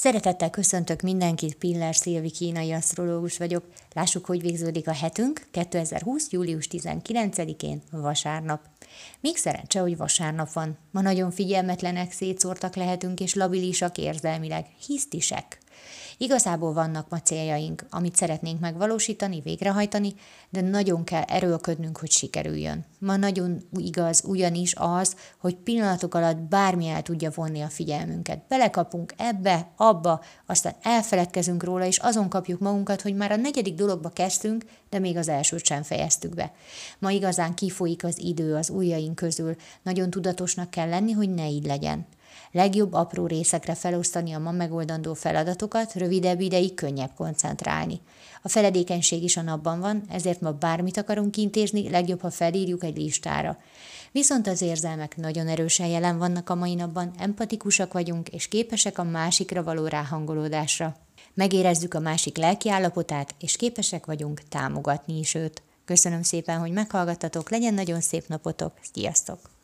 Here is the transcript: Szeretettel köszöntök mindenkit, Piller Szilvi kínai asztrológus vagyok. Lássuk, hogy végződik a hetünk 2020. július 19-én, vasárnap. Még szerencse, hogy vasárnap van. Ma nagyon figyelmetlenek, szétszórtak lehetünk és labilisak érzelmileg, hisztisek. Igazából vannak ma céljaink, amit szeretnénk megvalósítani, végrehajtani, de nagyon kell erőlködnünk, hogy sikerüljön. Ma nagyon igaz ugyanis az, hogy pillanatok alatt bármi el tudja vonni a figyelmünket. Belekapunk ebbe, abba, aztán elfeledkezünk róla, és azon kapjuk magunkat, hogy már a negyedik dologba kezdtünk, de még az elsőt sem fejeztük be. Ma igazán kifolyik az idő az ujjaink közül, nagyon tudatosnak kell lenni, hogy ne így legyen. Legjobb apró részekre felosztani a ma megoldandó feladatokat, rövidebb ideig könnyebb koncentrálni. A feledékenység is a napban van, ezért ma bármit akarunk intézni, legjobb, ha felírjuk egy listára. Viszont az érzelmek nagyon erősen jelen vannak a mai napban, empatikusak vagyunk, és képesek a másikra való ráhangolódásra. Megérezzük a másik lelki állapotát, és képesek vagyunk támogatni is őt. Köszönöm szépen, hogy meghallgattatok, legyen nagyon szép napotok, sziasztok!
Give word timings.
Szeretettel 0.00 0.50
köszöntök 0.50 1.00
mindenkit, 1.00 1.54
Piller 1.54 1.94
Szilvi 1.94 2.30
kínai 2.30 2.72
asztrológus 2.72 3.38
vagyok. 3.38 3.64
Lássuk, 3.92 4.26
hogy 4.26 4.40
végződik 4.40 4.88
a 4.88 4.92
hetünk 4.92 5.46
2020. 5.50 6.30
július 6.30 6.68
19-én, 6.70 7.82
vasárnap. 7.90 8.60
Még 9.20 9.36
szerencse, 9.36 9.80
hogy 9.80 9.96
vasárnap 9.96 10.52
van. 10.52 10.78
Ma 10.90 11.00
nagyon 11.00 11.30
figyelmetlenek, 11.30 12.12
szétszórtak 12.12 12.76
lehetünk 12.76 13.20
és 13.20 13.34
labilisak 13.34 13.98
érzelmileg, 13.98 14.66
hisztisek. 14.86 15.58
Igazából 16.20 16.72
vannak 16.72 17.08
ma 17.08 17.20
céljaink, 17.20 17.86
amit 17.90 18.16
szeretnénk 18.16 18.60
megvalósítani, 18.60 19.40
végrehajtani, 19.40 20.14
de 20.50 20.60
nagyon 20.60 21.04
kell 21.04 21.22
erőlködnünk, 21.22 21.98
hogy 21.98 22.10
sikerüljön. 22.10 22.84
Ma 22.98 23.16
nagyon 23.16 23.62
igaz 23.78 24.22
ugyanis 24.26 24.74
az, 24.76 25.16
hogy 25.38 25.54
pillanatok 25.54 26.14
alatt 26.14 26.36
bármi 26.36 26.88
el 26.88 27.02
tudja 27.02 27.30
vonni 27.34 27.60
a 27.60 27.68
figyelmünket. 27.68 28.42
Belekapunk 28.48 29.14
ebbe, 29.16 29.72
abba, 29.76 30.20
aztán 30.46 30.74
elfeledkezünk 30.82 31.62
róla, 31.62 31.84
és 31.84 31.98
azon 31.98 32.28
kapjuk 32.28 32.60
magunkat, 32.60 33.02
hogy 33.02 33.14
már 33.14 33.32
a 33.32 33.36
negyedik 33.36 33.74
dologba 33.74 34.08
kezdtünk, 34.08 34.64
de 34.90 34.98
még 34.98 35.16
az 35.16 35.28
elsőt 35.28 35.64
sem 35.64 35.82
fejeztük 35.82 36.34
be. 36.34 36.52
Ma 36.98 37.10
igazán 37.10 37.54
kifolyik 37.54 38.04
az 38.04 38.18
idő 38.18 38.54
az 38.54 38.70
ujjaink 38.70 39.14
közül, 39.14 39.56
nagyon 39.82 40.10
tudatosnak 40.10 40.70
kell 40.70 40.88
lenni, 40.88 41.12
hogy 41.12 41.34
ne 41.34 41.48
így 41.48 41.66
legyen. 41.66 42.06
Legjobb 42.52 42.92
apró 42.92 43.26
részekre 43.26 43.74
felosztani 43.74 44.32
a 44.32 44.38
ma 44.38 44.50
megoldandó 44.50 45.14
feladatokat, 45.14 45.94
rövidebb 45.94 46.40
ideig 46.40 46.74
könnyebb 46.74 47.10
koncentrálni. 47.16 48.00
A 48.42 48.48
feledékenység 48.48 49.22
is 49.22 49.36
a 49.36 49.42
napban 49.42 49.80
van, 49.80 50.02
ezért 50.10 50.40
ma 50.40 50.52
bármit 50.52 50.96
akarunk 50.96 51.36
intézni, 51.36 51.90
legjobb, 51.90 52.20
ha 52.20 52.30
felírjuk 52.30 52.84
egy 52.84 52.96
listára. 52.96 53.58
Viszont 54.12 54.46
az 54.46 54.62
érzelmek 54.62 55.16
nagyon 55.16 55.48
erősen 55.48 55.86
jelen 55.86 56.18
vannak 56.18 56.50
a 56.50 56.54
mai 56.54 56.74
napban, 56.74 57.12
empatikusak 57.18 57.92
vagyunk, 57.92 58.28
és 58.28 58.48
képesek 58.48 58.98
a 58.98 59.04
másikra 59.04 59.62
való 59.62 59.86
ráhangolódásra. 59.86 60.96
Megérezzük 61.34 61.94
a 61.94 62.00
másik 62.00 62.36
lelki 62.36 62.70
állapotát, 62.70 63.34
és 63.38 63.56
képesek 63.56 64.06
vagyunk 64.06 64.42
támogatni 64.48 65.18
is 65.18 65.34
őt. 65.34 65.62
Köszönöm 65.84 66.22
szépen, 66.22 66.58
hogy 66.58 66.72
meghallgattatok, 66.72 67.50
legyen 67.50 67.74
nagyon 67.74 68.00
szép 68.00 68.28
napotok, 68.28 68.72
sziasztok! 68.92 69.57